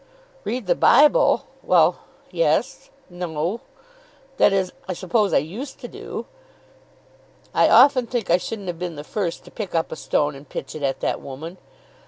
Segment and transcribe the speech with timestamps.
[0.45, 1.45] "Read the Bible!
[1.61, 1.99] Well;
[2.31, 3.61] yes; no;
[4.37, 6.25] that is, I suppose, I used to do."
[7.53, 10.49] "I often think I shouldn't have been the first to pick up a stone and
[10.49, 11.59] pitch it at that woman.